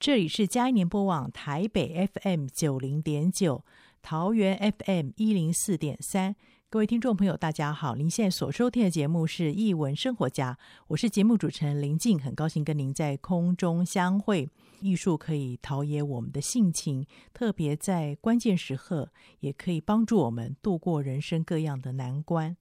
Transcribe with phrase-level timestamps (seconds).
[0.00, 3.64] 这里是佳音联播网台北 FM 九零点九，
[4.00, 6.36] 桃园 FM 一零四点三。
[6.70, 7.96] 各位听众朋友，大家好！
[7.96, 14.48] 您现在所收听的节目是《艺文生活家》，我是节目主持人林静，很高兴跟您在空中相会。
[14.80, 17.04] 艺术可以陶冶我们的性情，
[17.34, 19.10] 特别在关键时刻，
[19.40, 22.56] 也可以帮助我们度过人生各样的难关。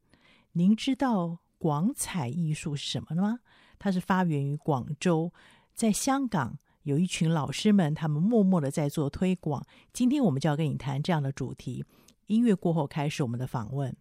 [0.53, 3.41] 您知道广彩艺术是什么吗？
[3.77, 5.31] 它是发源于广州，
[5.75, 6.57] 在香港。
[6.87, 9.61] 有一群老师们，他们默默的在做推广。
[9.91, 11.83] 今天我们就要跟你谈这样的主题。
[12.27, 13.93] 音乐过后，开始我们的访问。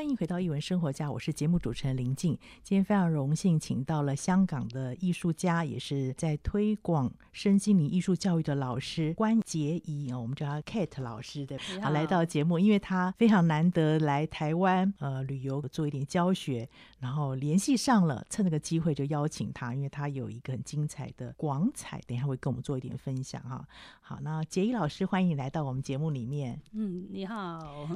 [0.00, 2.32] 欢迎回到艺文生活家，我是节目主持人林静。
[2.62, 16.66] 今天非常荣幸，请到了香港的艺术家，也是在推广身心灵艺术教育的老师关杰怡哦，我们叫他 Kate 老师对，好来到节目，因为他非常难得来台湾呃旅游做一点教学，
[17.00, 23.68] 然后联系上了，趁这个机会就邀请他，因为他有一个很精彩的广彩，等一下会跟我们做一点分享哈。
[24.00, 26.58] 好，那杰怡老师，欢迎你来到我们节目里面。
[26.72, 27.86] 嗯，你好。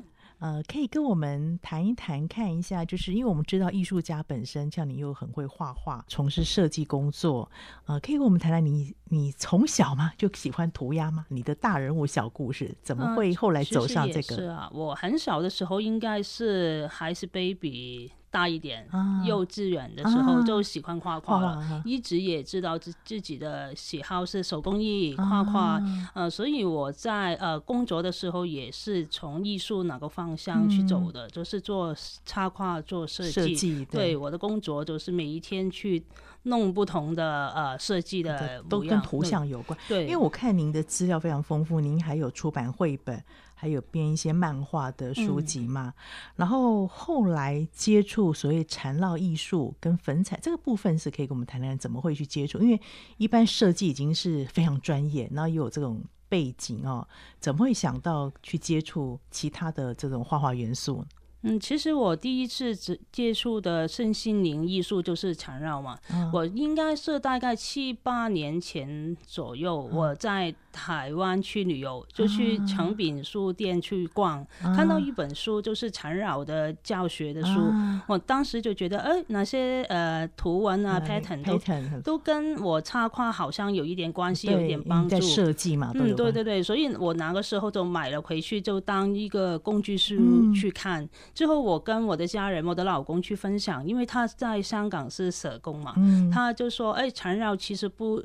[0.44, 7.50] 呃，可以跟我们谈一谈，看一下，就是因为我们知道艺术家本身，像你又很会画画，从事设计工作，
[7.86, 11.24] 呃，可以跟我们谈谈你，你从小吗就喜欢涂鸦吗？
[11.30, 14.36] 你的大人物小故事怎么会后来走上这个？
[14.36, 18.12] 呃、是啊，我很小的时候应该是还是 baby。
[18.34, 18.84] 大一点，
[19.24, 31.94] 幼稚园的时候就喜欢画画了，啊、一直也知道自自己的喜好是手工艺画画，啊、呃，所以我在呃工作的时候也是从艺术哪个方向去走的，嗯、就是做
[32.24, 36.02] 插画做设计，对，对我的工作就是每一天去
[36.42, 43.22] 弄不同的呃设计的，都跟图像有关，对，因为我看您的资料非常丰富，您还有出版绘本。
[43.64, 46.02] 还有编一些漫画的书籍嘛，嗯、
[46.36, 52.58] 然后后来接触所谓缠绕艺术跟粉彩这个部分，是可以跟我们谈谈怎么会去接触？
[52.58, 52.78] 因为
[53.16, 57.08] 一般设计已经是非常专业，然后又有这种背景哦，
[57.40, 61.02] 怎么会想到去接触其他的这种画画元素？
[61.40, 62.76] 嗯，其实我第一次
[63.10, 65.98] 接触的身心灵艺术就是缠绕嘛。
[66.10, 77.48] 嗯、我应该是大概七八年前左右，嗯、我在台湾去旅游，就去诚品书店去逛，嗯、看到一本书，就是缠绕的教学的书。
[77.70, 85.20] 嗯、我当时就觉得，哎，那些呃图文啊、嗯、pattern 都 pattern 都跟我插画好像有一点关系，有一点帮助。
[85.20, 90.16] 设计嘛，嗯，对对对，所以我那个时候就买了回去，就当一个工具书
[90.52, 91.04] 去看。
[91.04, 98.22] 嗯之后我跟我的家人，我的老公去分享，因为他在香港是社工嘛，嗯、他就说：“哎，缠绕其实不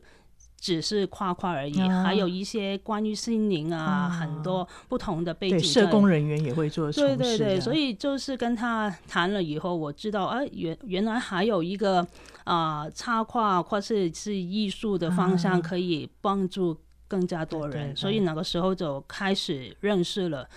[0.59, 6.91] 只是夸夸而已，啊、还有一些关于心灵啊，啊很多不同的背景。”社工人员也会做。
[6.91, 12.05] 对对对，所以就是跟他谈了以后，我知道，哎，原原来还有一个
[12.43, 20.47] 啊、呃，插画或是是艺术的方向可以帮助更加多人，啊、对对对，所以那个时候就开始认识了。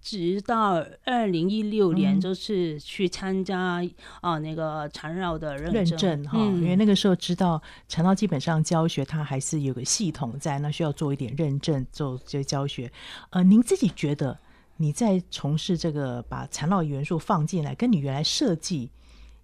[0.00, 3.82] 直到二零一六年，就是去参加
[4.20, 12.90] 啊那个缠绕的认证哈，因为那个时候知道缠绕基本上教学它还是有个系统在，那需要做一点认证做这些教学。
[13.30, 14.38] 呃，您自己觉得
[14.78, 18.90] 你在从事这个把缠绕元素放进来，跟你原来设计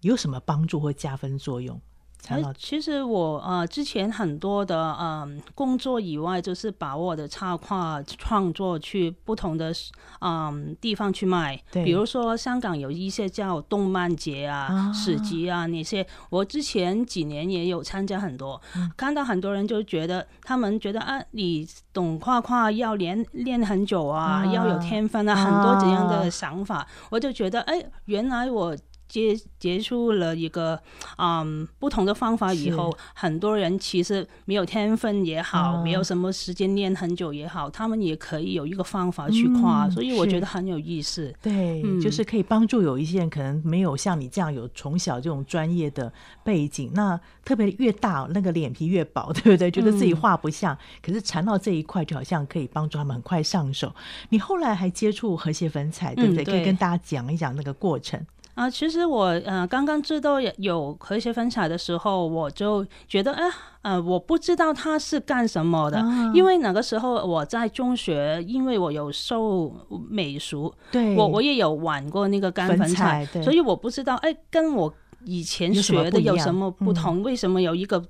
[0.00, 1.78] 有什么帮助或加分作用？
[2.58, 9.72] 其实我呃之前很多的嗯工作以外，就是把我的插画创作去不同的
[10.20, 11.56] 嗯地方去卖。
[11.70, 18.60] 对，比如说香港有一些叫动漫节啊、史集啊那些，我之前几年也有参加很多。
[18.74, 26.86] 嗯、看到很多人就觉得，他们觉得啊，你懂画画要练练很久啊，啊要有天分啊，啊很多这样的想法。
[27.10, 28.76] 我就觉得，哎，原来我。
[29.08, 30.80] 接接触了一个
[31.18, 41.32] 嗯不同的方法以后，很多人其实没有天分也好，嗯、没有什么时间练很久也好，他们也可以有一个方法去画，嗯、所以我觉得很有意思。
[41.40, 49.70] 对，嗯、就是可以帮助有一些人可能没有像你这样有从小这种专业的背景，那特别越大那个脸皮越薄，对不对？
[49.70, 53.94] 觉得自己画不像，嗯、可是缠到这一块就好像可以帮助他们很快上手。
[54.30, 58.20] 你后来还接触和谐粉彩，对不对，可以跟大家讲一讲那个过程。
[58.56, 63.44] 啊，其实我呃刚刚知道有和谐粉彩的时候，我就觉得，哎，
[63.82, 69.70] 呃，我不知道他是干什么的，啊、因为那个时候我在中学，因为我有受
[70.08, 74.92] 美术，对，我我也有玩过那个干粉彩，所以我不知道，哎，跟我
[75.26, 77.22] 以前学的有什么不同？
[77.22, 78.02] 为什么有一个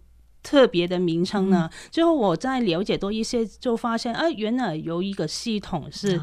[0.46, 1.68] 特别的名称呢？
[1.72, 6.20] 嗯、最后我再了解多一些，就发现，哎，原来有一个系统是。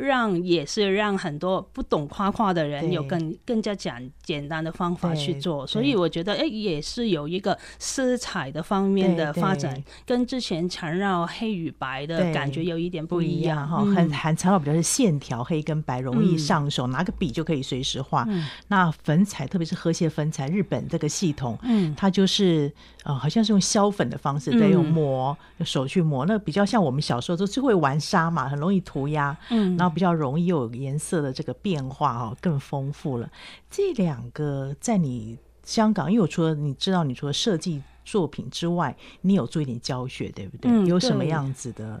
[0.00, 13.84] 让也是让很多不懂画画的人有更更加简简单的方法去做，所以我觉得哎，也是有一个色彩的方面的发展，跟之前缠绕黑与白的感觉有一点不一样哈。
[13.94, 18.24] 很很缠绕比较是线条黑跟白容易上手，嗯、拿个笔就可以随时画。
[18.30, 22.72] 嗯、那粉彩特别是和谐粉彩，日本这个系统，嗯，它就是
[23.04, 29.90] 呃好像是用削粉的方式，再用磨用手去磨，那比较像我们小时候都是会玩沙嘛，很容易涂鸦，嗯，然后。
[29.90, 33.28] 比较容易有颜色的这个变化哈，更丰富了。
[33.68, 40.70] 这两个在你香港，因为我除了你知道，你除了设计作品之外，你有做一点教学，对不对？
[40.70, 40.88] 嗯、对。
[40.88, 42.00] 有什么样子的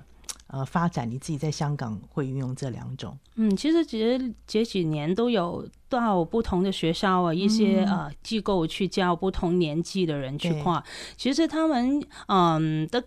[0.50, 1.10] 呃发展？
[1.10, 3.18] 你自己在香港会运用这两种？
[3.36, 10.84] 嗯，其实其实这几年都有到不同的学校啊，一些、嗯、呃机构去教不同年纪的人去画。
[11.16, 13.02] 其实他们嗯的。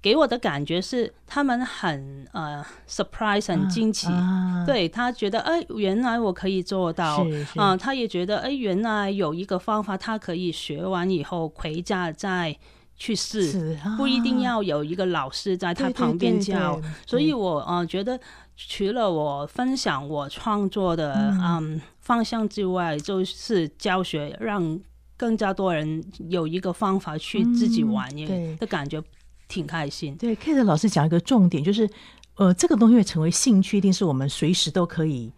[0.00, 12.56] 给我的感觉是，他们很呃 surprise 很惊奇，啊啊、对他觉得哎，原来我可以做到啊、呃，他也觉得哎，原来有一个方法，他可以学完以后回家再
[12.98, 16.74] 去试，啊、不一定要有一个老师在他旁边教。
[16.74, 18.18] 对对对对，所以我呃觉得，
[18.56, 24.78] 除了我分享我创作的嗯，嗯方向之外，就是教学，让
[25.16, 29.02] 更加多人有一个方法去自己玩也的感觉。
[29.46, 30.14] 挺开心。
[30.16, 31.88] 对，Kate 老师讲一个重点，就是，
[32.34, 35.32] 呃，这个东西会成为兴趣，一定是我们随时都可以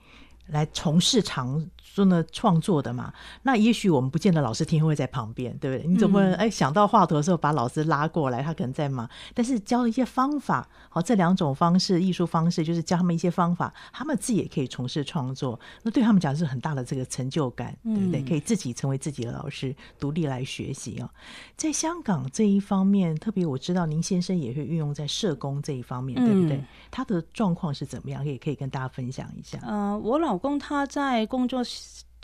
[0.49, 1.64] 来从事尝。
[1.92, 5.87] 说呢，创作的嘛，那也许我们不见得老师天天会在旁边，对不对？
[5.90, 9.09] 你总不能哎想到画图的时候把老师拉过来，他可能在忙。
[9.35, 15.59] 但是教一些方法，好，这两种方式，艺术方式就是教他们一些方法，他们自己也可以从事创作。
[15.82, 18.23] 那对他们讲是很大的这个成就感，对不对？
[18.23, 21.11] 可以自己成为自己的老师，独立来学习哦。
[21.56, 26.62] 在香港这一方面，特别我知道您先生也会运用在社工这一方面，对不对？
[26.90, 28.25] 他的状况是怎么样？
[28.25, 29.59] 也可以跟大家分享一下。
[29.62, 31.61] 呃，我老公他在工作。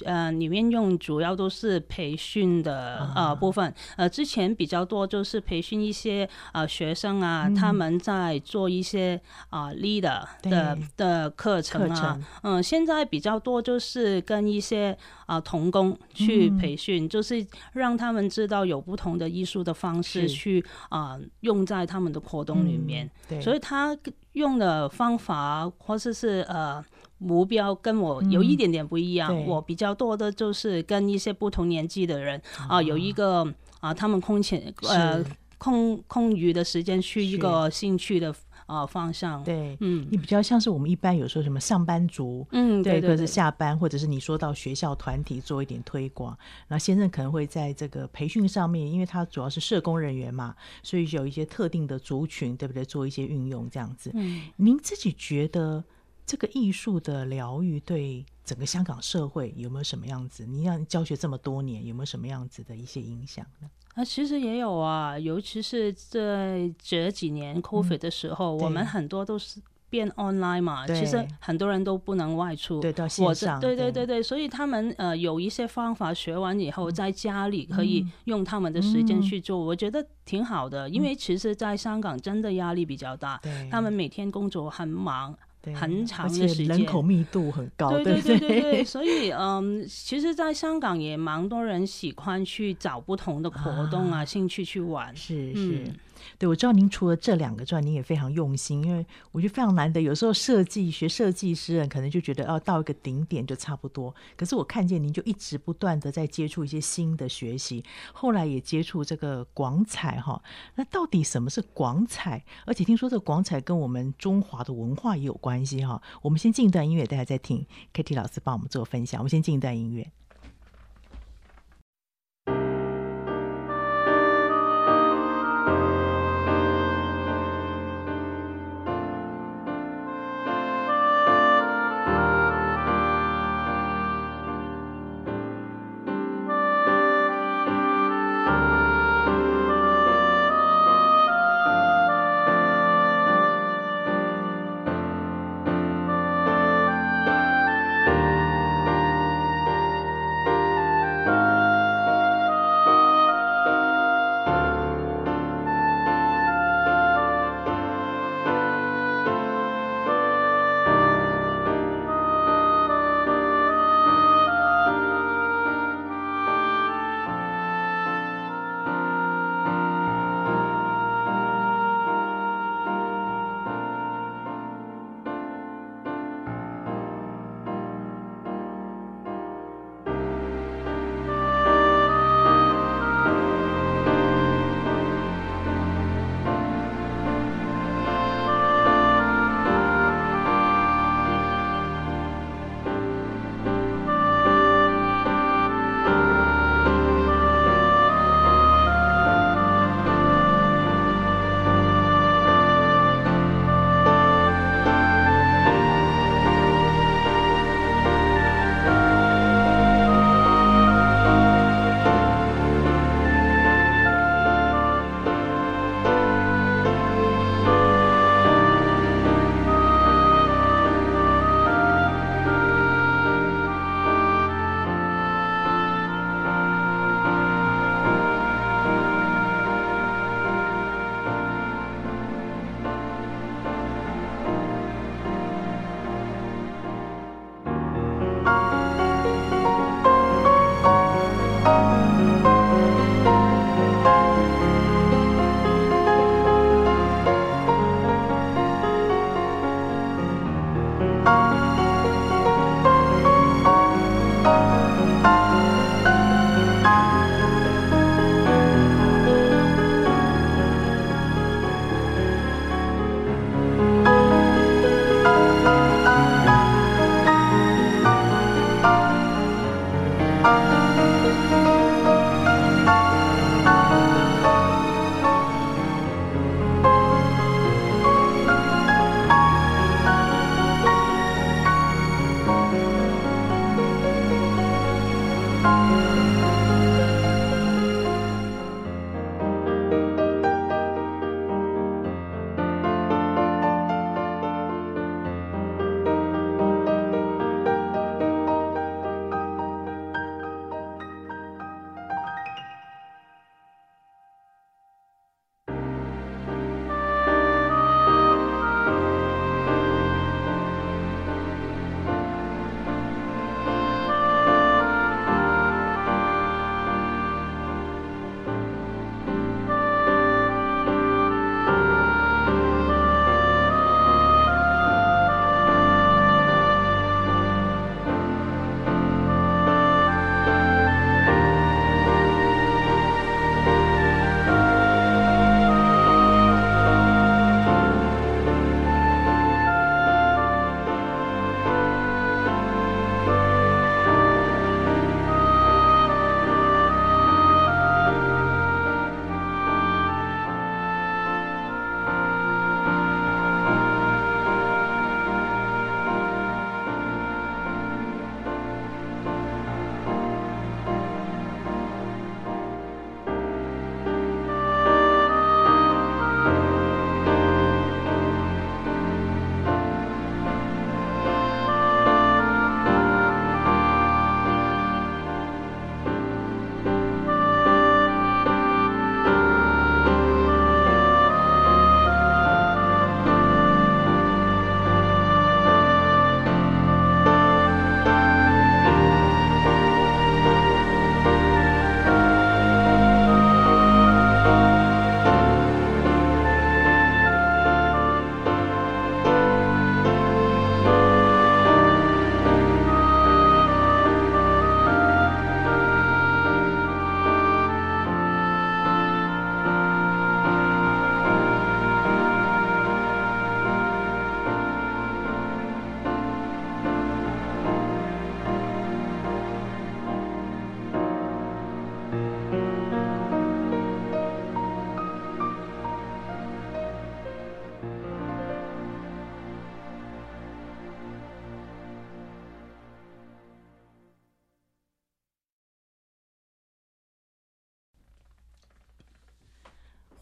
[0.04, 12.24] 呃，里面用主要都是培训的呃部分，呃，之前比较多就是培训一些呃学生啊，嗯、他们在做一些啊、呃、leader 的的课程啊，程。
[12.42, 14.92] 嗯，现在比较多就是跟一些
[15.26, 23.96] 啊、呃、同工去培训，嗯、就是让他们知道有不同的艺术的方式去啊、呃、用在他们的活动里面，嗯、对，所以他
[24.32, 26.84] 用的方法或者是，是呃。
[27.18, 33.46] 目标跟我有一点点不一样，嗯、我比较多的就是跟一些不同年纪的人啊，有一个
[33.80, 35.24] 啊，他们空闲呃
[35.56, 38.34] 空空余的时间去一个兴趣的
[38.66, 39.42] 啊方向。
[39.42, 46.36] 对，嗯，你比较像是我们一般有时候什么上班族，嗯，对，或者是下班，或者是你说到学校团体做一点推广，
[46.68, 52.84] 那先生可能会在这个培训上面，因为他主要是社工人员嘛，所以有一些特定的族群，对不对？
[52.84, 54.10] 做一些运用这样子。
[54.12, 55.82] 嗯，您自己觉得？
[56.26, 60.44] 这个艺术的疗愈对整个香港社会有没有什么样子？
[60.44, 63.70] 你让教学这么多年，有没有什么样子的一些影响呢？
[63.94, 70.86] 啊，其实也有啊，尤其是在这几年 COVID 的时候，嗯、我们很多都是变 online 嘛。
[70.86, 73.60] 其实很多人都不能外出，对，到线上。
[73.60, 80.90] 对对对对，所以他们呃有一些方法学完以后，在家里可以用他们的时间去做，嗯、我觉得挺好的。
[80.90, 83.40] 因为其实，在香港真的压力比较大，
[83.70, 85.34] 他们每天工作很忙。
[85.74, 88.60] 很长的时间，人口密度很高，对对对对？
[88.60, 94.24] 对， 所以嗯，其实，在香港也蛮多人喜欢去找不同的活动啊，啊。
[94.24, 95.84] 兴趣去玩，是是。
[95.86, 95.94] 嗯
[96.38, 100.00] 对，我知道您除了这两个之外，您也非常用心，因为我觉得非常难得。
[100.00, 104.14] 有时候设计学设计师人可能就觉得，哦，到一个顶点就差不多。
[104.36, 110.42] 可是我看见您就一直不断的在接触一些新的学习，后来也接触这个广彩哈。
[110.74, 112.44] 那到底什么是广彩？
[112.64, 116.00] 而且听说这个广彩跟我们中华的文化也有关系哈。
[116.22, 119.20] 我们先进一段音乐，大家再听 Katie 老师帮我们做分享。
[119.20, 120.10] 我们先进一段音乐。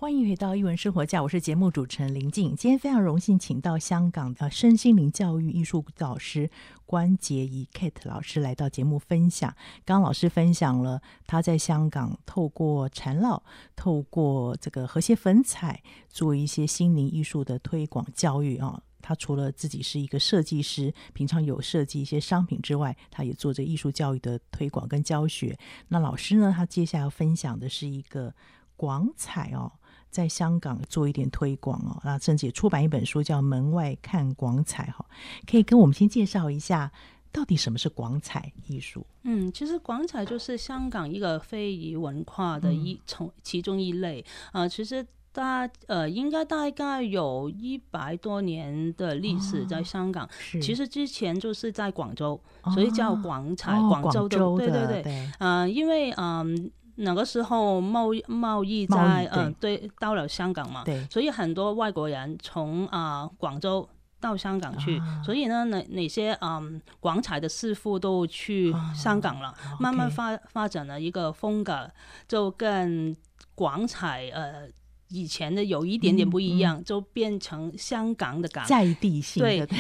[0.05, 2.55] 欢迎回到《一文生活家》，我是节目主持人林静。
[2.55, 6.51] 今天非常荣幸，请到香港的身心灵教育艺术导师
[6.85, 9.51] 关洁仪 Kate 老师来到节目分享。
[9.83, 13.43] 刚刚老师分享了他在香港透过缠绕、
[13.75, 18.79] 透过这个和谐粉彩做一些心灵艺术的推广教育啊。
[19.01, 25.59] 他除了自己是一个设计师，平常有设计一些商品之外，他也做着艺术教育的推广跟教学。
[25.89, 28.35] 那老师呢，他接下来要分享的是一个
[28.77, 29.73] 广彩哦。
[30.15, 35.05] 在香港做一点推广哦，那甚至也出版一本书叫《门外看广彩》哈，
[35.45, 36.93] 可以跟我们先介绍一下
[37.33, 39.05] 到底什么是广彩艺术？
[39.25, 44.69] 嗯，其实广彩就是香港一个非遗文化的一从、嗯、其中一类啊、呃。
[44.69, 50.25] 其实大呃应该大概有一百多年的历史在香港。
[50.25, 50.31] 哦、
[50.63, 52.41] 其实之前就是在广州，
[52.73, 53.77] 所以叫广彩。
[53.77, 56.55] 哦、广州的，对对对，嗯、呃，因为嗯。
[56.55, 59.91] 呃那个时候贸易贸易在嗯对。
[59.99, 63.89] 到了香港嘛，对，所以很多外国人从啊广州
[64.21, 71.91] 到香港去，啊、所以呢，哪哪些嗯广彩的师傅都去香港了，啊、慢慢发发展了一个风格，
[72.29, 73.17] 就跟
[73.55, 74.69] 广彩呃。
[75.09, 76.81] 以前的有一点点不一样，嗯。
[76.81, 78.67] 嗯、就变成香港的港。
[78.67, 79.77] 在地性的对。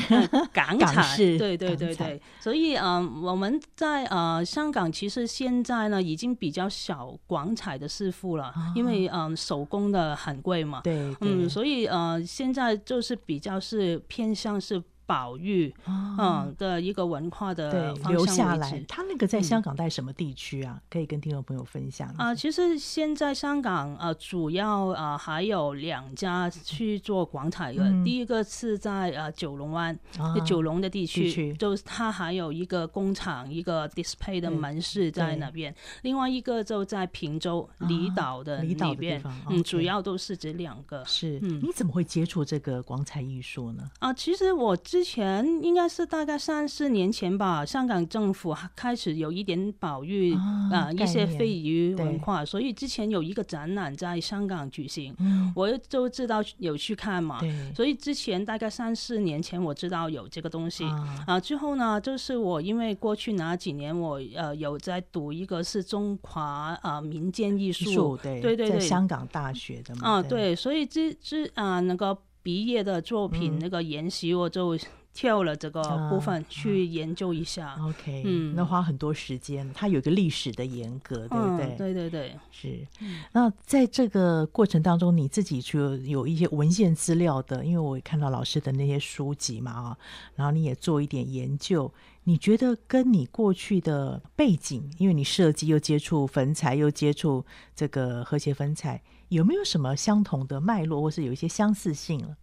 [0.53, 14.83] 港产，对对对对，所以嗯、呃，我们在呃香港其实现在呢已经比较少广彩的师傅了，啊、因为嗯、呃、手工的很贵嘛，对，对，嗯，所以呃现在就是比较是偏向是。
[15.07, 18.83] 保育，嗯的一个文化的留下来。
[18.88, 20.81] 他那个在香港在什么地区啊？
[20.88, 22.35] 可以跟听众朋友分享啊。
[22.35, 29.99] 其实现在香港呃主要呃还有两家去做广彩的，第一个是在呃九龙湾，
[30.47, 35.75] 九龙的地区，就是它还有一个工厂，一个 display 的门市在那边。
[36.03, 41.05] 另外一个就在平洲离岛的那边，嗯，主要都是这两个。
[41.05, 43.90] 是，你怎么会接触这个广彩艺术呢？
[43.99, 44.75] 啊，其实我。
[44.94, 50.33] 之前应该是大概三四年前吧，香港政府开始有一点保育
[50.70, 57.40] 啊、呃、一些非遗文化，所以之前有一个展览在香港举行，嗯、我就知道有去看嘛。
[57.74, 61.40] 所以之前大概三四年前我知道有这个东西啊、呃。
[61.40, 70.09] 之后呢，就是我因为过去哪几年我呃有在读一个是中华啊、呃、民间艺术，对对对，在香港大学的嘛。
[70.09, 72.16] 啊，对，所以这这啊那个。
[72.44, 74.78] 毕业的作品那个研习，我就
[75.14, 75.80] 跳了这个
[76.11, 77.74] 部分去研究一下。
[77.80, 81.74] OK，嗯，那花很多时间，它有一个历史的严格，对不对？
[81.78, 82.87] 对对对，是。
[83.33, 89.98] 那在这个过程当中，你自己就有一些文献资料的，因为我看到老师的那些书籍嘛啊，
[90.35, 91.90] 然后你也做一点研究，
[92.24, 99.00] 你觉得跟你过去的背景，因为你设计又接触粉彩，又接触这个和谐粉彩。
[99.29, 102.37] 有没有什么相同的脉络，或是有一些相似性了？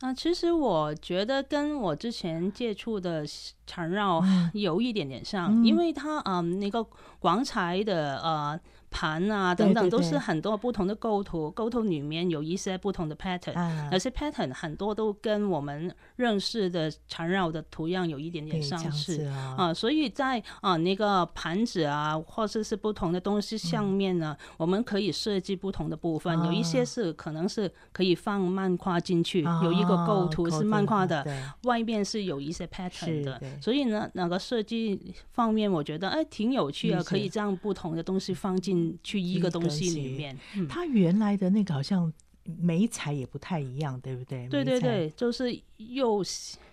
[0.00, 3.24] 啊，其实我觉得跟我之前接触的
[3.66, 4.22] 缠绕
[4.54, 6.82] 有一点点像，嗯、因为它嗯那个
[7.18, 8.60] 广彩的呃。
[8.90, 19.24] 盘啊，等等都是很多不同的构图，构图里面有一些不同的 pattern，有些 pattern 很多都跟我们认识的缠绕的图样有一点点相似。
[19.56, 31.24] 啊，所以在啊那个盘子啊，或者是不同的东西上面呢，我们可以设计不同的部分，有一些是可能是可以放漫画进去，有一个构图是漫画的，
[31.62, 38.79] 外面是有一些 pattern 的，所以呢，那个设计方面我觉得哎挺有趣啊，可以这样不同的东西放进。
[39.02, 40.38] 去一个东西里面，
[40.68, 42.12] 它原来的那个好像
[42.44, 44.48] 媒材也不太一样，对不对？
[44.48, 46.22] 对对对，就是釉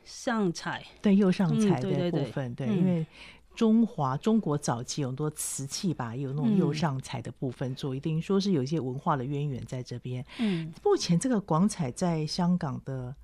[0.03, 3.05] 上彩，对釉上彩的部分，对，因为
[3.55, 10.25] 中华中国早期有很多瓷器吧，有那种釉上彩的部分做，一定说是有一些文化的渊源在这边。
[10.39, 13.15] 嗯，目前这个广彩在香港的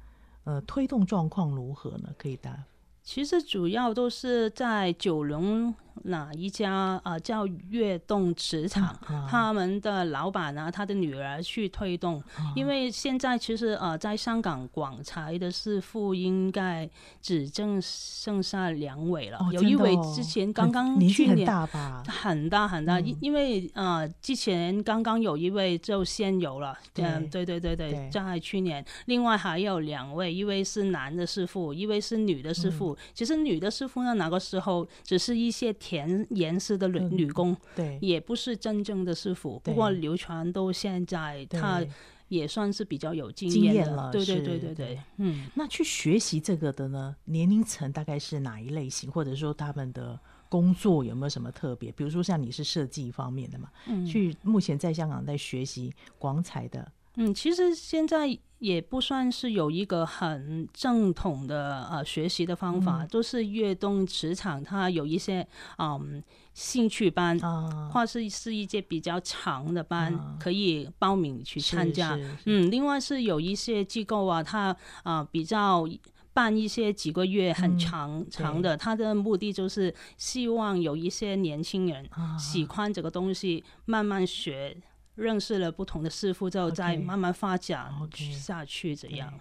[0.43, 2.09] 呃推动状况如何呢？
[2.17, 2.63] 可以答。
[3.03, 5.75] 其实主要都是在九龙。
[6.05, 16.89] 哪一家啊、呃、叫跃动瓷厂，啊、他们的老板啊，他的女儿去推动，啊、因为现在其实呃，在香港广财的师傅应该
[17.21, 35.73] 只剩剩下两位了，哦、有一位之前刚刚去年很大吧，很大很大，因、嗯、因为呃之前刚刚有一位就先有了，嗯对，对对对对，在去年，另外还有两位，一位是男的师傅，一位是女的师傅，嗯、其实女的师傅呢，那个时候只是一些。
[35.83, 39.59] 填颜色的女女工，对，也不是真正的师傅。
[39.63, 41.83] 不过流传到现在，他
[42.29, 44.09] 也算是比较有经验了。
[44.11, 45.47] 对对对对对，嗯。
[45.55, 49.11] 那去学习这个的呢，年龄层大概是哪一类型？
[49.11, 51.91] 或者说他们的工作有没有什么特别？
[51.91, 53.69] 比如说像你是设计方面的嘛，
[54.05, 65.45] 去目前在香港在学习广彩的嗯，其实现在也不算是有一个很正统的呃学习的方法，都、嗯、是跃动职场，它有一些
[65.79, 66.23] 嗯
[66.53, 72.17] 兴趣班，啊、或是是一些比较长的班，啊、可以报名去参加。
[72.45, 74.69] 嗯，另外是有一些机构啊，它
[75.03, 75.85] 啊、呃、比较
[76.31, 84.77] 办一些几个月很长、嗯、长的，它的目的就是希望有一些年轻人喜欢这个东西，啊、慢慢学。
[85.15, 87.91] 认识了不同的师傅之后，再慢慢发展
[88.31, 89.33] 下去，这样。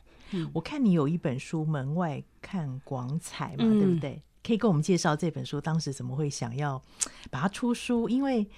[0.53, 4.23] 我看你有一本书《门外看广彩》嘛，嗯、对不对？
[4.43, 6.83] 可以跟我们介绍这本书，当时怎么会想要
[7.31, 8.09] 把它出书？
[8.09, 8.49] 因为。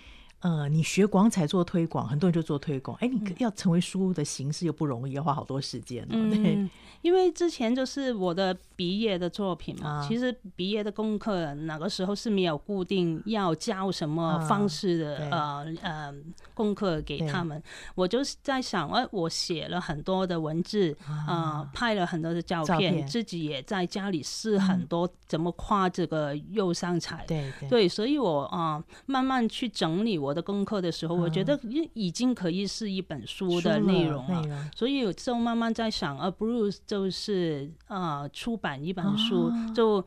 [0.45, 2.95] 呃，你学广彩做推广，很多人就做推广。
[3.01, 6.07] 哎，你要成为书的形式又不容易，要花好多时间。
[6.07, 16.15] 对，嗯，因为之前就是我的毕业的作品嘛，啊、其实毕业的功课哪个时候是没有固定要教什么方式的，啊、呃呃
[16.53, 17.63] 功课给他们。
[17.95, 20.95] 我就是在想，哎，我写了很多的文字，
[21.27, 27.25] 啊、呃，拍了很多的照片，照片自己也在家里试很多怎么画这个釉上彩。
[27.27, 31.59] 对对，对，所以我啊、呃，慢慢去整理我的功课的时候，我觉得
[31.95, 40.05] 已经可以是一本书的内容了，了所以有时候慢慢在想，而不如就是呃出版一本书，啊、就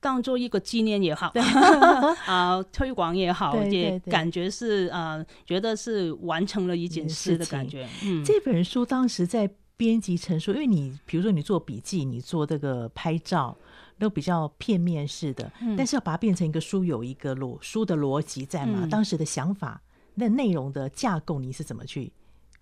[0.00, 1.32] 当做一个纪念也好，
[2.26, 7.88] 啊推广也好，对对对，也感觉是啊觉得是完成了一件事的感觉。
[8.04, 13.56] 嗯，这本书当时在编辑成书，因为你比如说你做笔记，你做这个拍照。
[13.98, 18.80] 都比较片面式的，嗯、但是要把它变成一个书，有一个逻书的逻辑在嘛？
[18.82, 19.80] 嗯、当时的想法，
[20.14, 22.12] 那内容的架构你是怎么去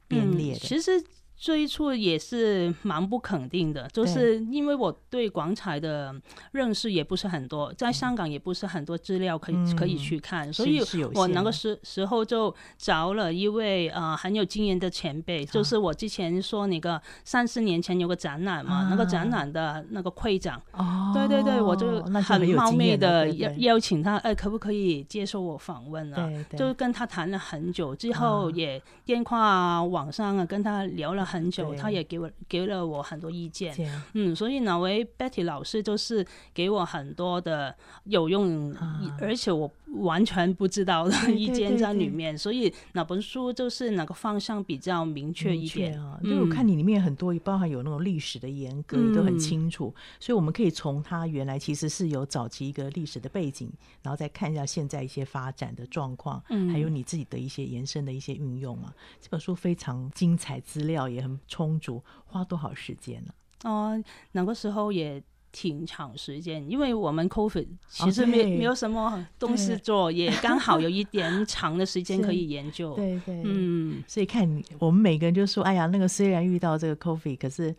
[0.08, 0.58] 编列的？
[0.58, 1.04] 嗯、其实。
[1.42, 6.14] 最初也是蛮不肯定的，就是因为我对广彩的
[6.52, 10.80] 认识也不是很多，在香港也不是很多资料可以、嗯、可以去看，所以
[11.14, 26.24] 我那个时时候就找了一位呃很有经验的前辈，就是我之前说那个三四年前有个展览嘛，啊、那个展览的那个会长，哦、对对对，我就很冒昧的邀邀请他，哎，可不可以接受我访问啊？
[26.28, 26.58] 对对。
[26.60, 31.31] 就跟他谈了很久，之后也电话、网上啊跟他聊了。
[31.32, 33.74] 很久，他也给我给了我很多意见，
[34.12, 38.74] 嗯，所以哪位 Betty 老师就是给我很多的有用，
[39.20, 46.00] 而且我完全不知道的一间在里面，所以哪本书就是哪个方向比较明确一点。
[46.00, 46.18] 啊。
[46.22, 53.70] 因为我看你里面很多，包含有那种历史的严格，都很清楚，所以我们可以从它原来其实是有早期一个历史的背景，
[54.02, 56.70] 然后再看一下现在一些发展的状况，嗯。
[56.70, 58.92] 还有你自己的一些延伸的一些运用嘛。
[59.20, 63.32] 这本书非常精彩，资料也很充足，花多少时间呢？
[63.64, 64.02] 哦，
[64.32, 72.94] 那个时候也挺长时间，因为我们 COVID 其实没、哦、没有什么东西做，也刚好有一点长的时间可以研究。
[72.94, 77.72] 对对，嗯，所以看我们每个人就说：“哎呀，那个虽然遇到这个 COVID，可是。”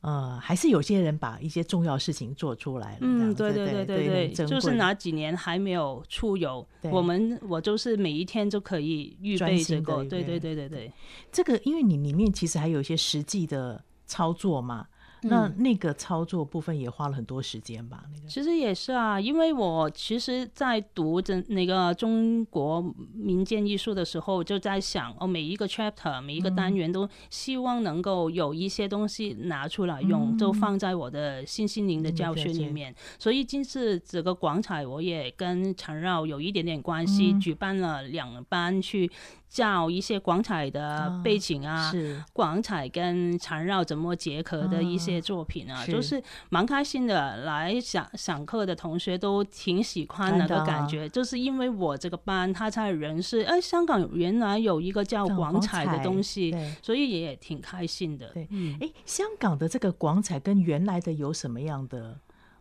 [0.00, 2.98] 呃，还是有些人把一些重要事情做出来了。
[3.00, 10.04] 嗯，对对对对对，就是哪几年还没有出游，我们我就是每一天都可以预备这个。
[10.04, 10.92] 对对对对对，
[11.32, 14.86] 这个因为你里面其实还有一些实际的操作嘛。
[15.22, 18.04] 那那个操作部分也花了很多时间吧？
[18.14, 22.82] 那个其实也是啊，因为我其实，在读这那个中国
[23.14, 32.92] 民间艺术的时候，就在想，哦，每一个 chapter，每一个单元都希望能够有一些东西拿出来用，嗯、就放在我的新心灵的教学里面。
[32.92, 39.10] 嗯、所以，今次这个广彩，我也跟缠绕有一点点关系，嗯、举办了两班去。
[39.48, 47.38] 教一些广彩的背景啊，是广彩、哦、跟缠绕怎么结合的一些作品啊，哦、就是蛮开心的。
[47.48, 58.28] 来上上课的同学都挺喜欢那个感觉，就是因为我这个班他才认识，哎，香港原来有一个叫广彩的东西，所以也挺开心的。
[58.34, 62.18] 对，嗯，哎，香港的这个广彩跟原来的有什么样的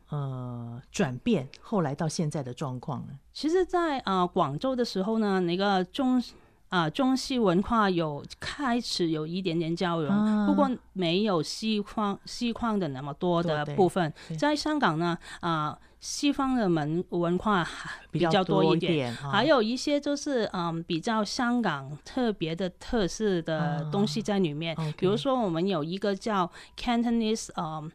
[0.10, 1.50] 呃转变？
[1.60, 3.14] 后来到现在的状况呢？
[3.34, 6.24] 其实在，在呃广州的时候呢，那个中。
[6.70, 14.14] 啊，中西文化有开始有一点点交融，啊、不过没有西方西方的那么多的部分。
[14.38, 17.66] 在香港呢，啊，西方的文文化
[18.12, 24.76] 比较多一点，一点啊、还有一些就是嗯比较香港特别的特色的东西在里面。
[24.76, 27.90] 啊 okay、比如说，我们有一个叫 Cantonese 嗯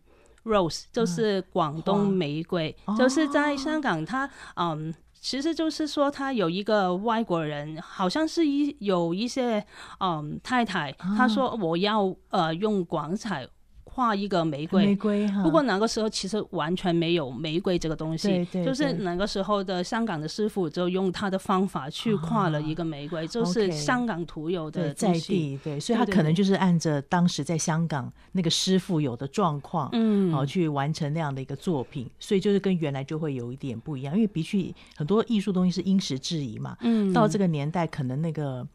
[0.44, 4.94] Rose，就是广东玫瑰，啊、就是在香港它嗯。
[5.22, 9.64] 其实就是说，他有一个外国人，好像是一有一些
[10.00, 13.46] 嗯太太，他说我要呃用广彩
[13.94, 14.86] 画一个玫瑰。
[14.86, 15.42] 玫瑰哈。
[15.42, 38.66] 不过那个时候其实完全没有玫瑰这个东西，对对对，就是那个时候的香港的师傅就用他的方法去画了一个玫瑰，啊、就是香港独有的在地，对，所以他可能就是按着当时在香港那个师傅有的状况，嗯，好去完成那样的一个作品，所以就是跟原来就会有一点不一样，因为比起很多艺术东西是因时制宜嘛，嗯，到这个年代可能那个。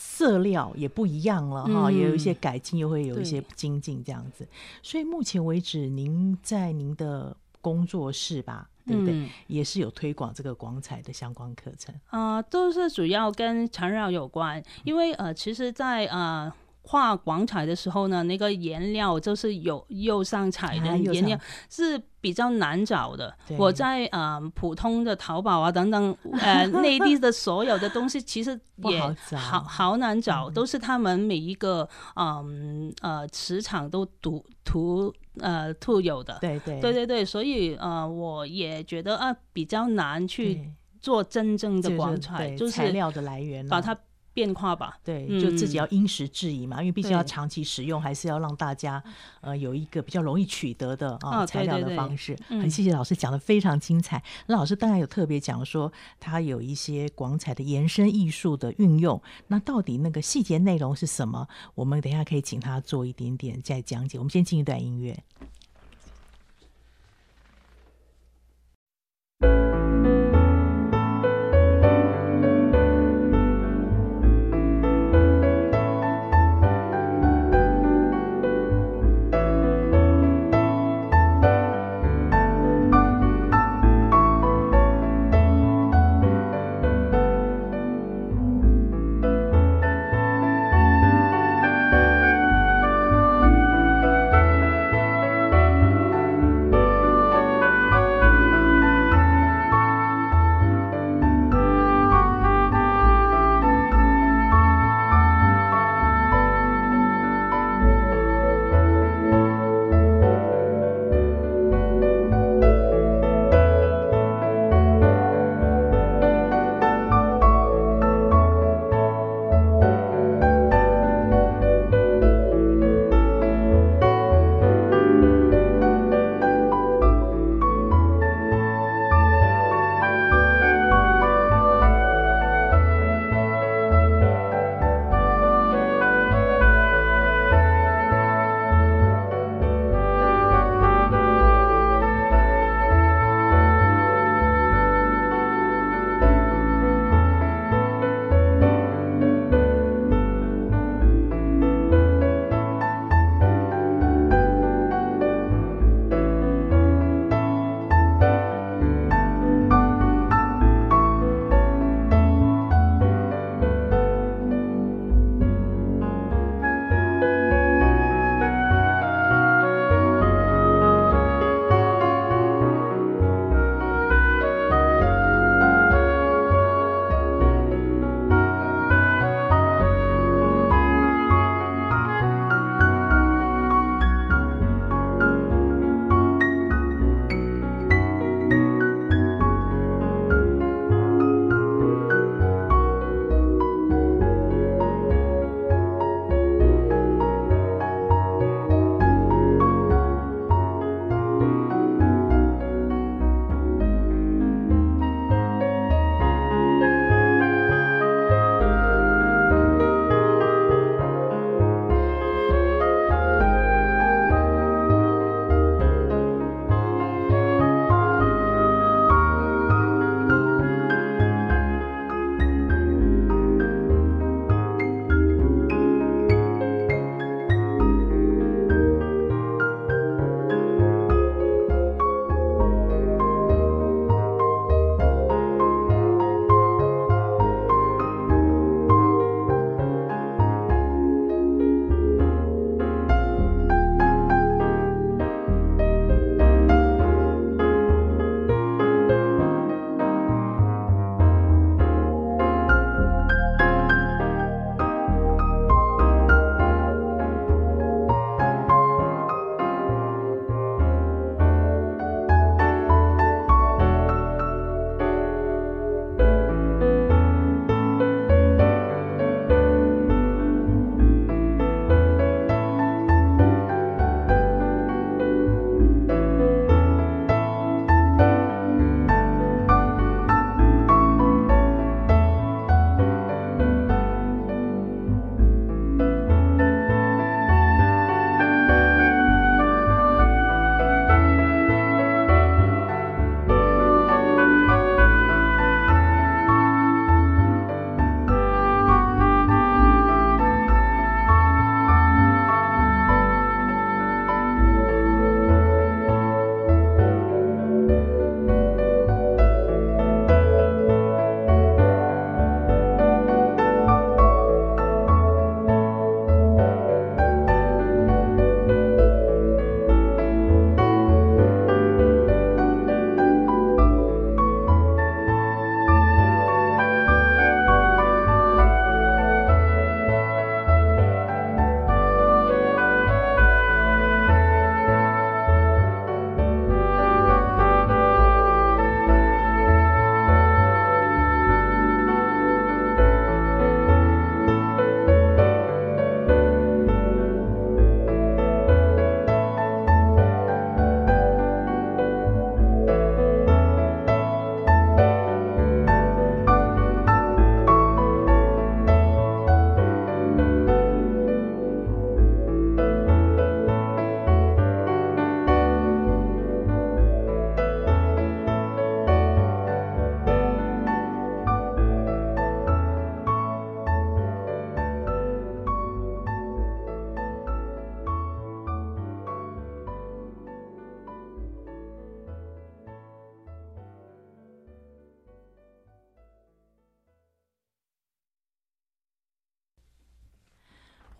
[0.00, 4.46] 色料也不一样了哈，嗯、也有一些改进，又会有一些精进这样子。
[4.82, 9.12] 所以目前为止，您在您的工作室吧，对不对？
[9.12, 14.62] 嗯、也是有推广这个广彩的相关课程啊、呃，都是主要跟缠绕有关。
[14.84, 16.52] 因为呃，其实在，在呃。
[16.88, 23.36] 画广彩的时候呢，那个颜料就是有釉上彩的颜料是比较难找的。
[23.58, 28.98] 我在呃普通的淘宝啊等等呃 内地的所有的东西，其实也
[29.36, 36.38] 好好难找，都是他们每一个嗯呃磁场都独独呃特有的。
[36.40, 40.72] 对对对对对，所以呃我也觉得啊比较难去
[41.02, 43.94] 做真正的广彩，就是材料的来源把它。
[44.38, 49.02] 变化吧，对，就自己要因时制宜嘛，嗯、因为毕竟要长期使用，还是要让大家
[49.40, 52.38] 呃有一个比较容易取得的啊、哦、材料的方式。
[52.48, 54.22] 很谢谢老师讲的非常精彩。
[54.46, 59.20] 那、嗯、老师当然有特别讲说，他有一些广彩的延伸艺术的运用。
[59.48, 61.48] 那到底那个细节内容是什么？
[61.74, 64.18] 我们等一下可以请他做一点点再讲解。
[64.18, 65.18] 我们先进一段音乐。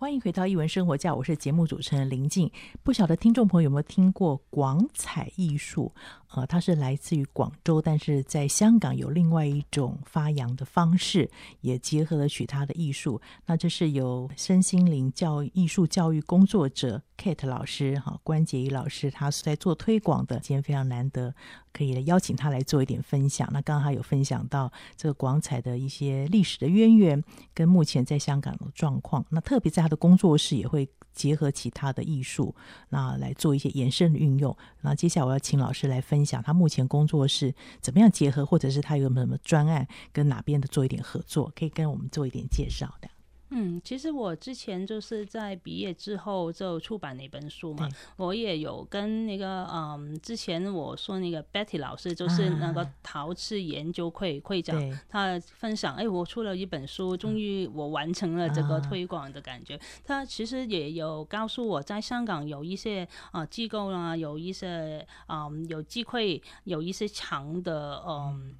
[0.09, 2.51] 欢迎回到一文生活家，我是节目主持人林静。
[2.81, 5.93] 不晓得听众朋友有没有听过广彩艺术？
[6.35, 11.29] 呃，它是来自于广州，但是在香港有另外一种发扬的方式，
[11.61, 13.19] 也结合了其他的艺术。
[13.47, 21.33] 那这是由身心灵教艺术教育工作者 Kate 老师哈关洁仪老师，他是在做推广的，今天非常难得
[21.73, 23.49] 可以来邀请他来做一点分享。
[23.51, 27.23] 那刚刚他有分享到这个广彩的一些历史的渊源，
[27.55, 29.25] 跟目前在香港的状况。
[29.29, 32.55] 那特别在他的工作室也会结合其他的艺术，
[32.89, 34.55] 那来做一些延伸的运用。
[34.81, 43.09] 那接下来我要请老师来分享他目前工作是怎么样结合，或者是他有没有什么专案跟哪边的做一点合作，可以跟我们做一点介绍的。
[43.51, 59.75] 嗯，其实我之前就是在毕业之后就出版那本书嘛，我也有跟那个嗯，之前我说那个 Betty 老师，就是那个陶瓷研究会会长，啊、他分享，哎，我出了一本书，终于我完成了这个推广的感觉。
[59.75, 68.55] 啊、他其实也有告诉我在香港有一些啊机构啦，有一些嗯有机会有一些长的嗯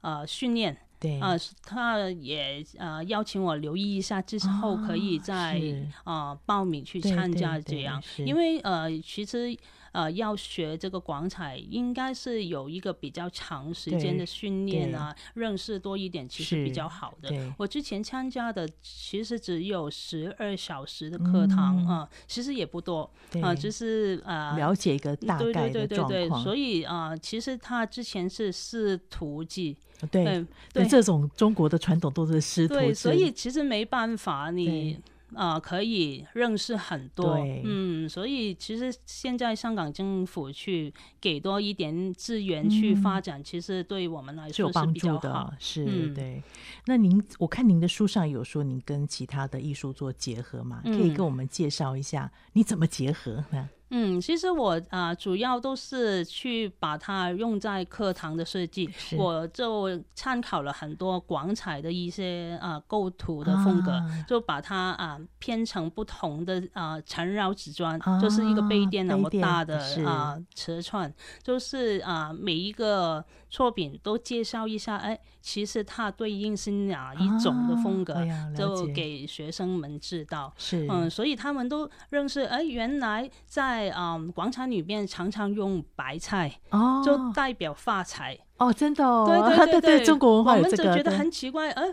[0.00, 0.76] 呃训练。
[1.02, 1.20] 对。
[1.20, 5.60] 啊，他也呃邀请我留意一下，之后可以再
[6.04, 9.54] 啊、呃、报名去参加这样，因为呃其实。
[9.92, 17.30] 呃，要学这个广彩，应该是有一个比较长时间的训练啊，认识多一点，其实比较好的。
[17.58, 23.02] 我之前参加的其实只有十二小时的课堂啊、嗯呃，其实也不多
[23.34, 25.68] 啊、呃，就是呃了解一个大概的状况。
[25.68, 29.76] 对对对对对，所以啊、呃，其实他之前是师徒制，
[30.10, 34.98] 对对，对这种中国的传统都是师徒所以其实没办法你。
[35.34, 46.42] 啊、呃，可以认识很多，嗯，所以其实现在香港政府去给多一点资源去发展，嗯、其实对我们来说是有帮助的，是、嗯、对。
[46.86, 50.80] 那您，我看您的书上有说您跟其他的艺术做结合嘛？
[50.84, 53.68] 可以跟我们介绍一下你怎么结合呢？
[53.94, 71.12] 嗯，其实我啊、呃，主要都是去把它用在课堂的设计，我就参考了很多广彩的一些啊构图的风格，啊、就把它啊编成不同的啊缠绕纸砖，啊、就是一个杯垫那么大的啊尺寸，
[71.42, 80.86] 就是啊每一个作品都介绍一下，哎，其实它对应是哪一种的风格，啊哎、就给学生们知道，是。
[80.88, 91.84] 嗯，所以他们都认识，哎，原来在在嗯广场里面常常用白菜哦，就代表发财哦，真的哦，对 对对对，中国文化这个，我们就觉得很奇怪，呃，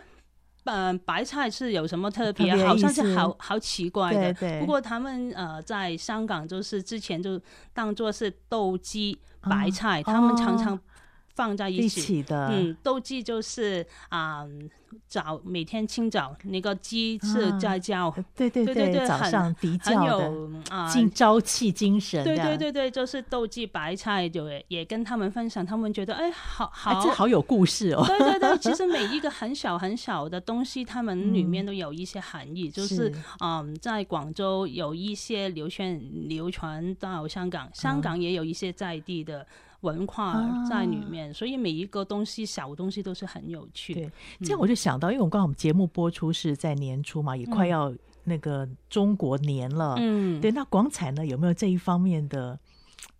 [0.65, 2.55] 嗯，白菜是有什么特别？
[2.65, 4.33] 好像是好好奇怪的。
[4.33, 4.59] 对对。
[4.59, 7.39] 不过他们呃在香港就是之前就
[7.73, 10.79] 当做是斗鸡白菜，哦，他们常常
[11.39, 12.49] 放在一起，一起的。
[12.51, 14.43] 嗯，斗鸡就是啊。
[14.43, 14.69] 嗯
[15.07, 22.23] 早每天清早那个鸡是在叫，啊、对对对，对早上啼叫的，很有啊，朝气精神。
[22.23, 28.03] 对对对对，就是斗鸡白菜，就也跟他们分享，他们觉得哎，好好，哎、这好有故事哦。
[28.07, 39.45] 对对对，其实每一个很小很小的东西，他们里面都有一些含义，嗯、 就是嗯，在广州有一些流传流传到香港，香港也有一些在地的。
[39.81, 43.93] 文化在里面，啊，所以每一个东西，小东西都是很有趣。
[43.93, 44.11] 对，
[44.41, 49.95] 这样我就想到，嗯、因为我刚好我们节目播出是在年初嘛，也快要那个中国年了。
[49.97, 52.59] 嗯，对，那广彩呢，有没有这一方面的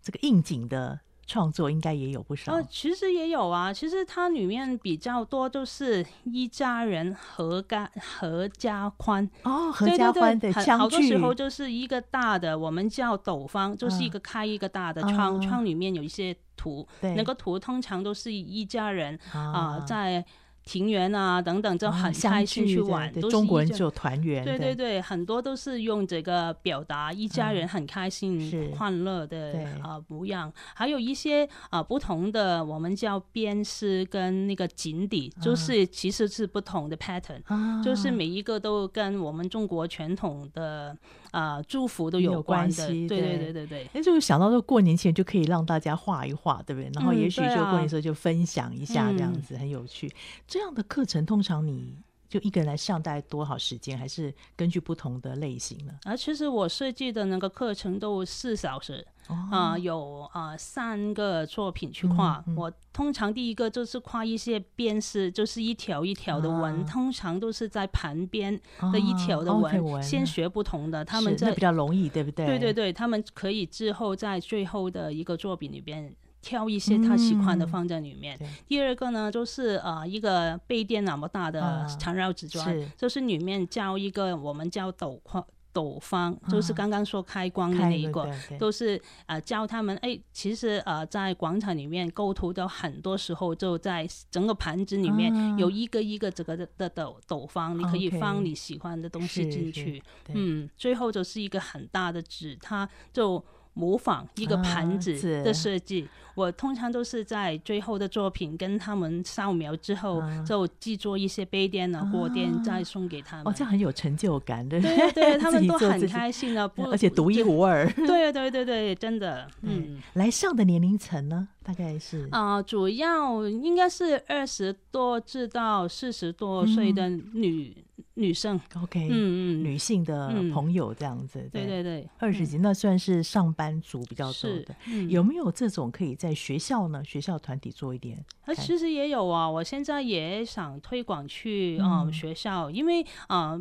[0.02, 1.00] 这个应景的？
[1.30, 3.72] 创作应该也有不少，呃，其实也有啊。
[3.72, 10.70] 其实它里面比较多都是一家人合家合家欢哦，合家欢的相聚。
[10.70, 20.26] 好多时候就是一个大的，我们叫斗方，就是一个开一个大的窗，嗯、窗里面有一些图，嗯、那个图通常都是一家人啊、呃、在。
[20.70, 23.12] 庭园啊，等等，就很开心去玩。
[23.12, 24.44] 对，中国人就团圆。
[24.44, 29.52] 对对对，很多都是用这个表达一家人很开心、欢乐的
[29.82, 30.52] 啊模样。
[30.72, 37.42] 还有一些啊不同的，我们叫边丝跟那个锦底，就是其实是不同的 pattern，
[37.82, 40.96] 就是每一个都跟我们中国传统的。
[41.30, 43.86] 啊、呃，祝福都有关系，对对对对对。
[43.92, 46.90] 那就想到说，过年前就可以让大家画一画，对不对？
[46.94, 50.10] 然后也许就过年时候就分享一下，这样子、嗯、很有趣。
[50.46, 51.94] 这样的课程通常你
[52.30, 53.98] 就一个人来上，大概多少时间？
[53.98, 55.92] 还是根据不同的类型呢？
[56.04, 59.04] 啊，其实我设计的那个课程都四小时。
[59.50, 62.42] 啊、呃，有啊、呃、三个作品去画。
[62.48, 68.60] 嗯嗯、我通常第一个就是画一些边丝，就是一条一条的纹，啊、通常都是在盘边
[68.92, 69.94] 的一条的纹。
[69.94, 72.46] 啊、先学不同的，他们这比较容易，对不对？
[72.46, 78.36] 对对对，他们可以之后在最后的一个作品里边挑一些他喜欢的放在里面。
[78.40, 82.88] 嗯、第二个呢，就是呃一个杯垫那么大的缠绕纸砖，啊、是。
[82.96, 85.44] 就是里面叫一个我们叫斗框。
[85.72, 88.48] 斗方，就是刚刚说开光的那一个，对对。
[88.48, 88.58] 对。
[88.58, 100.02] 都是呃教他们哎，其实呃在广场里面构图的很多时候就在整个盘子里面有一个一个这个的的斗斗方，你可以放你喜欢的东西进去，
[100.34, 103.42] 嗯，最后就是一个很大的纸，它就。
[103.74, 105.12] 模仿一个盘子
[105.42, 113.46] 的设计，啊、我通常都是在最后的作品跟他们扫描之后，啊、就制作一些杯垫啊、果垫，再送给他们。
[113.46, 114.80] 哦，这样很有成就感的。
[114.80, 117.88] 对对，他们都很开心的， 不而且独一无二。
[117.94, 119.48] 对对对对，真的。
[119.62, 127.74] 嗯，来上的年龄层呢，大概是啊、呃，主要应该是二十多至到四十多岁的女。
[127.76, 127.84] 嗯
[128.14, 131.66] 女生，OK，嗯嗯，女性的朋友这样子，嗯、对。
[131.66, 137.02] 对对，二十几那算是上班族比较多的，嗯、有没有这种可以在学校呢？
[137.04, 138.24] 学校团体做一点？
[138.44, 143.60] 啊，其实也有啊，我现在也想推广去啊、嗯、学校，因为啊，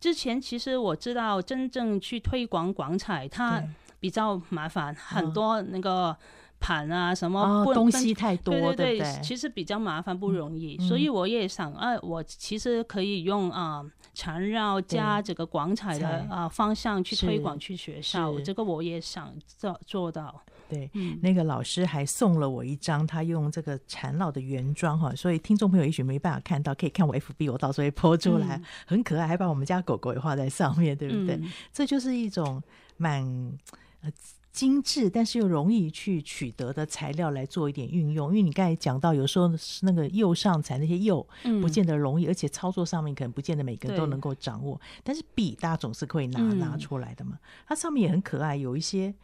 [0.00, 3.62] 之前其实我知道真正去推广广彩，它
[4.00, 6.16] 比较麻烦，很多那个。
[6.62, 13.84] 盘啊，什么、哦、东西太多，对对对，其实比较麻烦，不容易，嗯、所以我也想，哎、啊，我其实可以用啊
[14.14, 20.40] 缠绕加这个广彩的啊方向去推广去学校，这个我也想做做到。
[20.68, 31.34] 对，嗯、那个老师还送了我一张他用这个缠绕的原装哈，所以听众朋友也许没办法看到，可以看我 FB，我到时候会 po 出来，嗯、很可爱，还把我们家狗狗也画在上面，对不对？
[31.36, 32.62] 嗯、这就是一种
[32.96, 33.22] 蛮
[34.00, 34.10] 呃。
[34.52, 39.50] 精致，但是又容易去取得的材料来做一点运用，因为你刚才讲到，有时候
[39.80, 41.26] 那个釉上彩那些釉
[41.62, 44.80] 不见得容易，嗯、而且操作上面可能不见得每个人都能够掌握。
[45.02, 49.14] 但是笔大家总是可以拿拿出来的嘛，嗯、它上面也很可爱，有一些。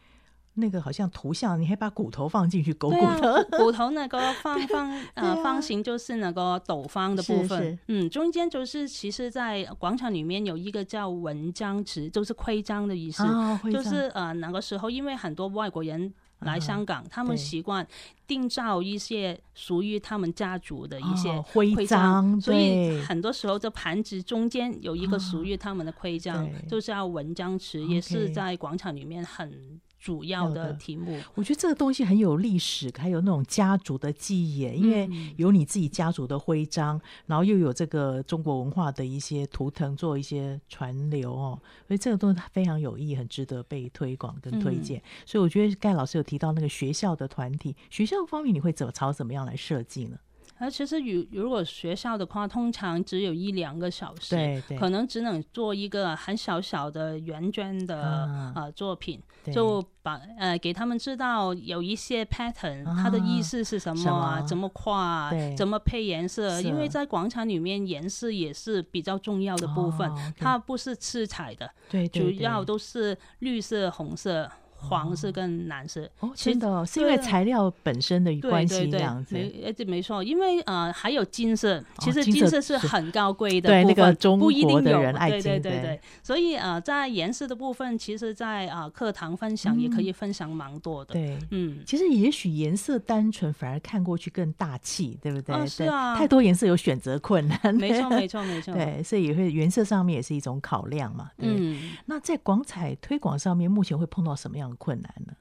[0.59, 17.85] 那个好像图像，你还把骨头放进去，狗骨头，啊、骨头那个方方呃方形就是那个斗方的部分，是是嗯，中间就是其实，在广场里面有一个叫文章池，就是徽章的意思，哦、就是呃那个时候，因为很多外国人来香港，啊、他们习惯
[18.25, 29.79] 定造一些属于他们家族的一些徽章，哦、徽章所以很多时候这盘子中间有一个属于他们的徽章，哦、就叫文章池，也是在广场里面很。
[29.99, 44.99] 主要的题目，我觉得这个东西很有历史，还有那种家族的记忆，因为有你自己家族的徽章，嗯、然后又有这个中国文化的一些图腾做一些传流哦，所以这个东西非常有意义，很值得被推广跟推荐。
[44.99, 50.17] 嗯、所以我觉得盖老师有提到那个学校的团体，学校方面你会怎么朝怎么样来设计呢？
[50.59, 59.21] 而其实，如如果学校的话，通常只有一两个小时，对对，可能只能做一个很小小的圆圈的、啊、呃作品，
[59.53, 71.71] 就把呃给他们知道有一些 pattern，、啊、它的意思是什么啊，怎么画，对怎么配颜色，因为在广场里面颜色也是比较重要的部分，哦 okay、它不是七彩的，
[72.11, 74.51] 主要都是绿色、红色。
[74.81, 85.81] 黄色跟蓝色，哦，真的，是因为材料本身的关系这样子，没，这没错，因为呃还有金色，其实金色是很高贵的，对那个中国的人爱金，对对。
[85.81, 95.67] 对，所以呃在颜色的部分，其实在啊课堂分享也可以分享蛮多的，对，嗯，其实也许颜色单纯反而看过去更大气，对不对？
[95.67, 105.35] 是啊，太多颜色有选择困难，没错没错没错，对，所以也会颜色上面也是一种考量嘛，嗯，那在广彩推广上面，目前会碰到什么样的困难呢？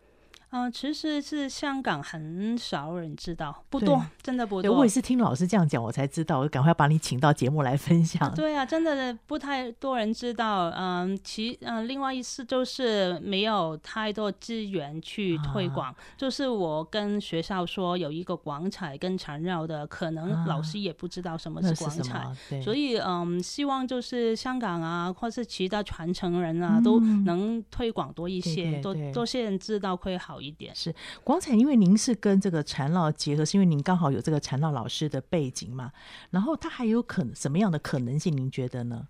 [0.51, 4.73] 啊、呃，其实是香港很少人知道，不多，真的不多。
[4.73, 8.35] 我也是听老师这样讲，我才知道，我赶快要把你请到节目来分享。
[8.35, 10.71] 对啊，真的不太多人知道。
[10.71, 15.91] 嗯、呃，其嗯、呃，另外一次就是没有太多资源去推广。
[15.91, 22.21] 啊、就是我跟学校说有一个广彩跟缠绕的，可能老师也不知道什么是广彩。
[22.21, 30.38] 啊、所以嗯、呃，希望就是香港啊，或是其他传承人啊，嗯、都能推广多一些，多多些人知道会好。
[30.41, 35.93] 一点是广彩，因为您是跟这个缠绕结合，是因为您刚好有这个缠绕老师的背景嘛？
[36.31, 38.37] 然后他还有可能什么样的可能性？
[38.37, 39.09] 您觉得呢？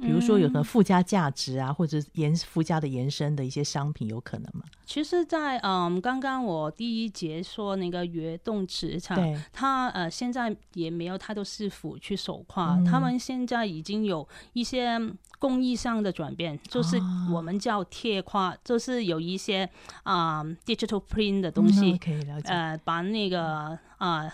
[0.00, 4.64] 比如说有什么附加价值啊，嗯、或者延附加的延伸的一些商品，有可能吗？
[4.86, 9.38] 其实在，在嗯，刚刚我第一节说那个跃动磁场，对。
[9.52, 14.98] 它呃现在也没有太多师傅去手画，嗯、他们现在已经有一些
[15.38, 19.68] 工艺上的转变，就是我们叫贴画，哦、就是有一些
[20.02, 24.32] 啊、呃、digital print 的东西，嗯、呃，把那个啊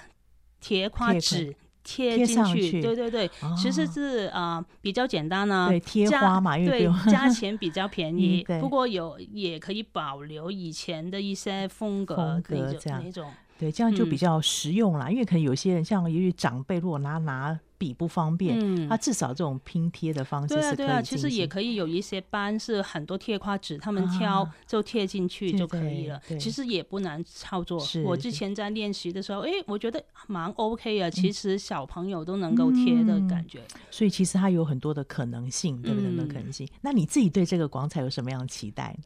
[0.61, 1.55] 贴画纸。
[1.87, 13.31] 贴进去，去对对对，哦、其实是啊、呃、比较简单呢、啊，对贴花嘛，对价 钱比较便宜，嗯、不过有也可以保留以前的一些风格，风格这样那种。
[13.59, 15.07] 对，这样就比较实用啦。
[15.07, 20.77] 嗯、因为可能有些人像由于长辈，如果拿拿笔不方便，嗯，他至少这种拼贴的方式是可以。
[20.77, 26.21] 对啊，对啊，其实也可以有一些班是很多贴画纸，他们挑就贴进去就可以了。
[26.41, 27.83] 其实也不难操作。
[28.05, 31.11] 我之前在练习的时候，哎，我觉得蛮 OK 啊。
[31.11, 36.17] 其实小朋友都能够贴的感觉，嗯、所以其实它有很多的可能性，对不对？
[36.17, 36.67] 的可能性。
[36.81, 38.97] 那你自己对这个广彩有什么样的期待？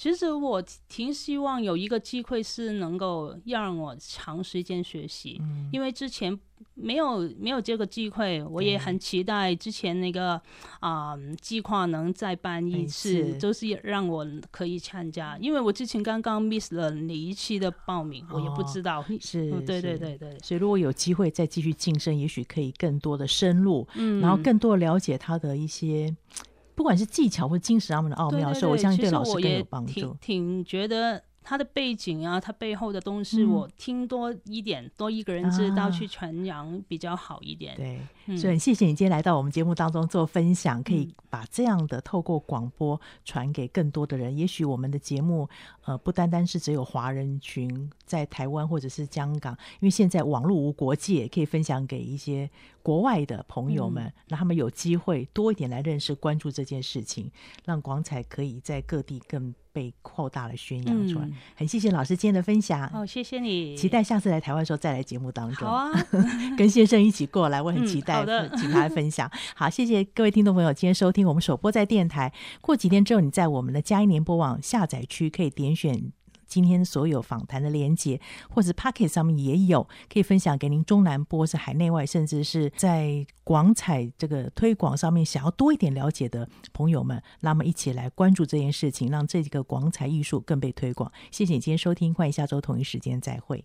[0.00, 6.40] 其实我挺希望有一个机会是能够让我长时间学习，嗯、因为之前
[6.72, 10.40] 没有没有这个机会，我也很期待之前那个
[10.80, 15.36] 啊计划能再办一次，就是让我可以参加。
[15.36, 19.04] 因为我之前刚刚 miss 了哪一期的报名，哦、我也不知道。
[19.20, 20.34] 是，对对对对。
[20.42, 26.16] 所以如果有机会再继续晋升，也许可以更多的深入，嗯，然后更多了解他的一些。
[26.80, 29.92] 不管是技巧或精神上面的奥妙的时候，我相信对老师更有帮助。
[29.92, 31.22] 挺，挺觉得。
[31.42, 37.72] 他的背景啊，他背后的东西，我听多一点，嗯、多一个人知道去传扬比较好一点。
[37.72, 44.36] 啊、对，嗯、所以很谢谢你今天来到我们节目当中做分享，可以把这样的透过广播传给更多的人。
[44.36, 45.48] 嗯、也许我们的节目，
[45.86, 52.48] 呃，不单单是只有华人群在台湾或者是香港，因为现在网络无国界，可以分享给一些
[52.82, 57.30] 国外的朋友们，让、嗯、他们有机会多一点来认识、关注这件事情，
[57.64, 59.54] 让广彩可以在各地更。
[59.72, 62.90] 被扩大了宣扬出来，嗯、很谢谢老师今天的分享。
[62.92, 63.76] 哦，谢谢你。
[63.76, 65.68] 期待下次来台湾的时候再来节目当中。
[65.68, 65.92] 好啊，
[66.58, 68.26] 跟先生一起过来，我很期待
[68.56, 69.30] 请他分享。
[69.54, 72.32] 好，谢谢各位听众朋友，今天收听我们首播在电台。
[72.60, 76.12] 过几天之后，你在我们的嘉音联播网下载区可以点选。
[76.50, 78.20] 今天所有访谈的连接，
[78.50, 91.10] 或者 Pocket 上面也有，可以分享给您中南波、是海内外，甚至是在广彩这个推广上面想要多一点了解的朋友们，那么一起来关注这件事情，让这个广彩艺术更被推广。
[91.30, 93.64] 谢谢你今天收听，欢迎下周同一时间再会。